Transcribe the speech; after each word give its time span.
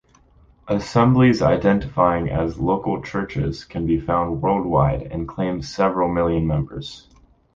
Assemblies 0.67 1.43
identifying 1.43 2.27
as 2.31 2.57
"local 2.57 3.03
churches" 3.03 3.65
can 3.65 3.85
be 3.85 3.99
found 3.99 4.41
worldwide 4.41 5.03
and 5.03 5.27
claim 5.27 5.61
several 5.61 6.11
million 6.11 6.47
members. 6.47 7.07